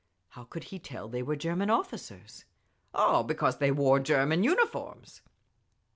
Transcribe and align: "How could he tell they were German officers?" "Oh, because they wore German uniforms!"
"How 0.29 0.45
could 0.45 0.63
he 0.63 0.79
tell 0.79 1.07
they 1.07 1.21
were 1.21 1.35
German 1.35 1.69
officers?" 1.69 2.45
"Oh, 2.91 3.21
because 3.21 3.59
they 3.59 3.69
wore 3.71 3.99
German 3.99 4.43
uniforms!" 4.43 5.21